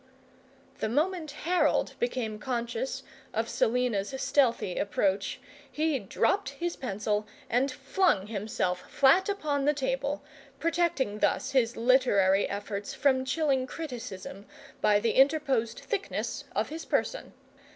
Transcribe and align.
The 0.79 0.89
moment 0.89 1.29
Harold 1.29 1.93
became 1.99 2.39
conscious 2.39 3.03
of 3.35 3.47
Selina's 3.47 4.15
stealthy 4.19 4.79
approach, 4.79 5.39
he 5.71 5.99
dropped 5.99 6.49
his 6.49 6.75
pencil 6.75 7.27
and 7.51 7.71
flung 7.71 8.25
himself 8.25 8.89
flat 8.89 9.29
upon 9.29 9.65
the 9.65 9.75
table, 9.75 10.23
protecting 10.57 11.19
thus 11.19 11.51
his 11.51 11.77
literary 11.77 12.49
efforts 12.49 12.95
from 12.95 13.25
chilling 13.25 13.67
criticism 13.67 14.47
by 14.81 14.99
the 14.99 15.11
interposed 15.11 15.77
thickness 15.81 16.45
of 16.55 16.69
his 16.69 16.83
person. 16.83 17.33